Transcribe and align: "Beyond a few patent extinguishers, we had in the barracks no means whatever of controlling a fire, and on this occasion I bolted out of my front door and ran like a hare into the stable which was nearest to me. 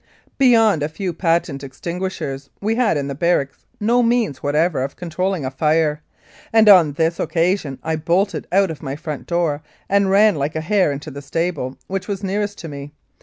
"Beyond 0.39 0.81
a 0.81 0.89
few 0.89 1.13
patent 1.13 1.63
extinguishers, 1.63 2.49
we 2.59 2.73
had 2.73 2.97
in 2.97 3.07
the 3.07 3.13
barracks 3.13 3.67
no 3.79 4.01
means 4.01 4.41
whatever 4.41 4.81
of 4.81 4.95
controlling 4.95 5.45
a 5.45 5.51
fire, 5.51 6.01
and 6.51 6.67
on 6.67 6.93
this 6.93 7.19
occasion 7.19 7.77
I 7.83 7.97
bolted 7.97 8.47
out 8.51 8.71
of 8.71 8.81
my 8.81 8.95
front 8.95 9.27
door 9.27 9.61
and 9.87 10.09
ran 10.09 10.33
like 10.33 10.55
a 10.55 10.61
hare 10.61 10.91
into 10.91 11.11
the 11.11 11.21
stable 11.21 11.77
which 11.85 12.07
was 12.07 12.23
nearest 12.23 12.57
to 12.57 12.67
me. 12.67 12.93